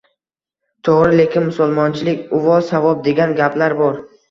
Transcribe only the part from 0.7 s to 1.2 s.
—To‘g‘ri,